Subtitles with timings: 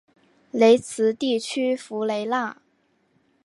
[0.49, 2.57] 雷茨地区弗雷奈。